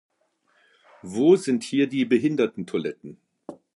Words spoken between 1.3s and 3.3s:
sind hier die Behindertentoiletten?